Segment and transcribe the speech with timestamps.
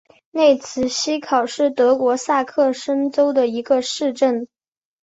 [0.31, 4.47] 内茨希考是德国萨克森州的一个市镇。